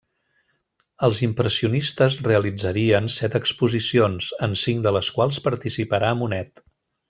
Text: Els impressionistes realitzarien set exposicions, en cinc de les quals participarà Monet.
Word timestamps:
Els 1.07 1.19
impressionistes 1.27 2.17
realitzarien 2.29 3.11
set 3.17 3.37
exposicions, 3.41 4.33
en 4.49 4.59
cinc 4.65 4.85
de 4.89 4.95
les 4.99 5.13
quals 5.19 5.43
participarà 5.51 6.15
Monet. 6.25 6.69